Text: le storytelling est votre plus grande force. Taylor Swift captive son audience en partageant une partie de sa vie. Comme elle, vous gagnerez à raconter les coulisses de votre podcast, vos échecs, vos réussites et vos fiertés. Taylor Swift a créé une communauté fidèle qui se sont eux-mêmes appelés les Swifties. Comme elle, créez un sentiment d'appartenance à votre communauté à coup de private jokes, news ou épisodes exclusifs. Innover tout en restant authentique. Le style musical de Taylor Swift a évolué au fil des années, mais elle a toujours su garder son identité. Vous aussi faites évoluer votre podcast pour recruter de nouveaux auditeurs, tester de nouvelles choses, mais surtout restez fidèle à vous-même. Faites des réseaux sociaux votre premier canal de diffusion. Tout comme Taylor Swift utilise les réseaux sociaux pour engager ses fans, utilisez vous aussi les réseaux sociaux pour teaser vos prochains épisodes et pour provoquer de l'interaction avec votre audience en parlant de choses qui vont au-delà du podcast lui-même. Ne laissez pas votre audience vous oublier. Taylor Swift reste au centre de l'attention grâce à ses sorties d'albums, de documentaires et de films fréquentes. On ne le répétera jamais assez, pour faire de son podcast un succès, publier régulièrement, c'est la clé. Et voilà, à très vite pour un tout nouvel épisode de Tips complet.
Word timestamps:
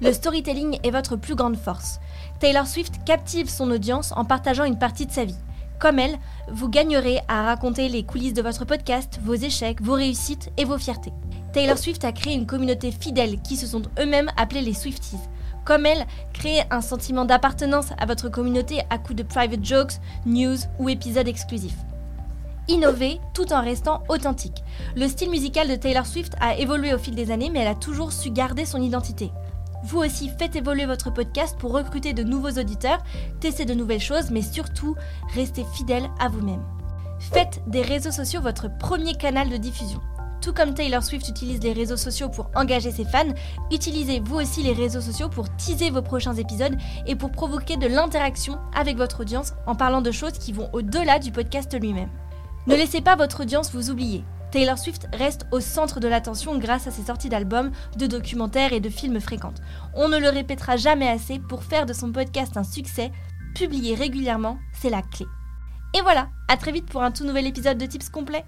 le 0.00 0.12
storytelling 0.12 0.78
est 0.82 0.90
votre 0.90 1.16
plus 1.16 1.34
grande 1.34 1.56
force. 1.56 2.00
Taylor 2.38 2.66
Swift 2.66 3.04
captive 3.04 3.48
son 3.48 3.70
audience 3.70 4.12
en 4.16 4.24
partageant 4.24 4.64
une 4.64 4.78
partie 4.78 5.06
de 5.06 5.12
sa 5.12 5.24
vie. 5.24 5.36
Comme 5.78 5.98
elle, 5.98 6.18
vous 6.50 6.68
gagnerez 6.68 7.20
à 7.28 7.42
raconter 7.42 7.88
les 7.88 8.02
coulisses 8.02 8.34
de 8.34 8.42
votre 8.42 8.64
podcast, 8.64 9.18
vos 9.22 9.34
échecs, 9.34 9.80
vos 9.82 9.94
réussites 9.94 10.50
et 10.56 10.64
vos 10.64 10.78
fiertés. 10.78 11.12
Taylor 11.52 11.78
Swift 11.78 12.04
a 12.04 12.12
créé 12.12 12.34
une 12.34 12.46
communauté 12.46 12.90
fidèle 12.90 13.40
qui 13.42 13.56
se 13.56 13.66
sont 13.66 13.82
eux-mêmes 13.98 14.30
appelés 14.36 14.60
les 14.60 14.74
Swifties. 14.74 15.18
Comme 15.64 15.86
elle, 15.86 16.06
créez 16.32 16.62
un 16.70 16.80
sentiment 16.80 17.24
d'appartenance 17.24 17.92
à 17.98 18.06
votre 18.06 18.28
communauté 18.28 18.80
à 18.88 18.98
coup 18.98 19.14
de 19.14 19.22
private 19.22 19.64
jokes, 19.64 19.94
news 20.26 20.56
ou 20.78 20.88
épisodes 20.88 21.28
exclusifs. 21.28 21.76
Innover 22.68 23.20
tout 23.34 23.52
en 23.52 23.62
restant 23.62 24.02
authentique. 24.08 24.62
Le 24.96 25.08
style 25.08 25.30
musical 25.30 25.68
de 25.68 25.74
Taylor 25.74 26.06
Swift 26.06 26.34
a 26.40 26.56
évolué 26.56 26.94
au 26.94 26.98
fil 26.98 27.14
des 27.14 27.30
années, 27.30 27.50
mais 27.50 27.60
elle 27.60 27.68
a 27.68 27.74
toujours 27.74 28.12
su 28.12 28.30
garder 28.30 28.64
son 28.64 28.80
identité. 28.80 29.30
Vous 29.82 29.98
aussi 29.98 30.30
faites 30.38 30.56
évoluer 30.56 30.84
votre 30.84 31.10
podcast 31.10 31.56
pour 31.58 31.72
recruter 31.72 32.12
de 32.12 32.22
nouveaux 32.22 32.58
auditeurs, 32.58 33.02
tester 33.40 33.64
de 33.64 33.74
nouvelles 33.74 34.00
choses, 34.00 34.30
mais 34.30 34.42
surtout 34.42 34.94
restez 35.34 35.64
fidèle 35.74 36.08
à 36.18 36.28
vous-même. 36.28 36.62
Faites 37.18 37.62
des 37.66 37.82
réseaux 37.82 38.10
sociaux 38.10 38.40
votre 38.40 38.68
premier 38.78 39.14
canal 39.14 39.48
de 39.48 39.56
diffusion. 39.56 40.00
Tout 40.40 40.54
comme 40.54 40.72
Taylor 40.72 41.02
Swift 41.02 41.28
utilise 41.28 41.62
les 41.62 41.74
réseaux 41.74 41.98
sociaux 41.98 42.30
pour 42.30 42.50
engager 42.54 42.90
ses 42.90 43.04
fans, 43.04 43.34
utilisez 43.70 44.20
vous 44.20 44.36
aussi 44.36 44.62
les 44.62 44.72
réseaux 44.72 45.02
sociaux 45.02 45.28
pour 45.28 45.54
teaser 45.56 45.90
vos 45.90 46.02
prochains 46.02 46.34
épisodes 46.34 46.76
et 47.06 47.14
pour 47.14 47.30
provoquer 47.30 47.76
de 47.76 47.86
l'interaction 47.86 48.58
avec 48.74 48.96
votre 48.96 49.20
audience 49.20 49.52
en 49.66 49.74
parlant 49.74 50.00
de 50.00 50.10
choses 50.10 50.38
qui 50.38 50.52
vont 50.52 50.70
au-delà 50.72 51.18
du 51.18 51.30
podcast 51.30 51.78
lui-même. 51.78 52.08
Ne 52.66 52.74
laissez 52.74 53.02
pas 53.02 53.16
votre 53.16 53.42
audience 53.42 53.72
vous 53.74 53.90
oublier. 53.90 54.24
Taylor 54.50 54.78
Swift 54.78 55.08
reste 55.12 55.46
au 55.52 55.60
centre 55.60 56.00
de 56.00 56.08
l'attention 56.08 56.58
grâce 56.58 56.86
à 56.86 56.90
ses 56.90 57.04
sorties 57.04 57.28
d'albums, 57.28 57.70
de 57.96 58.06
documentaires 58.06 58.72
et 58.72 58.80
de 58.80 58.88
films 58.88 59.20
fréquentes. 59.20 59.62
On 59.94 60.08
ne 60.08 60.18
le 60.18 60.28
répétera 60.28 60.76
jamais 60.76 61.08
assez, 61.08 61.38
pour 61.38 61.62
faire 61.62 61.86
de 61.86 61.92
son 61.92 62.10
podcast 62.10 62.56
un 62.56 62.64
succès, 62.64 63.12
publier 63.54 63.94
régulièrement, 63.94 64.58
c'est 64.72 64.90
la 64.90 65.02
clé. 65.02 65.26
Et 65.96 66.02
voilà, 66.02 66.28
à 66.48 66.56
très 66.56 66.72
vite 66.72 66.86
pour 66.86 67.02
un 67.02 67.10
tout 67.10 67.24
nouvel 67.24 67.46
épisode 67.46 67.78
de 67.78 67.86
Tips 67.86 68.08
complet. 68.08 68.44